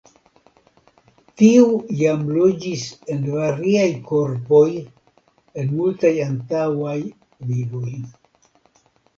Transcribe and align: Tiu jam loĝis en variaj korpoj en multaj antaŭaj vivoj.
Tiu 1.41 1.65
jam 1.99 2.23
loĝis 2.37 2.85
en 3.15 3.21
variaj 3.35 3.85
korpoj 4.09 4.65
en 5.65 5.71
multaj 5.77 6.15
antaŭaj 6.29 6.99
vivoj. 7.53 7.97